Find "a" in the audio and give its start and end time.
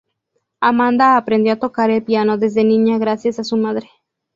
1.53-1.59, 3.37-3.43